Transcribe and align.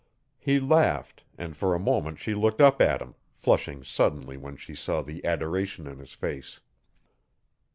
He 0.39 0.59
laughed, 0.59 1.25
and 1.37 1.55
for 1.55 1.75
a 1.75 1.79
moment 1.79 2.17
she 2.17 2.33
looked 2.33 2.59
up 2.59 2.81
at 2.81 3.03
him, 3.03 3.13
flushing 3.35 3.83
suddenly 3.83 4.35
when 4.35 4.55
she 4.57 4.73
saw 4.73 5.03
the 5.03 5.23
adoration 5.23 5.85
in 5.85 5.99
his 5.99 6.13
face. 6.13 6.59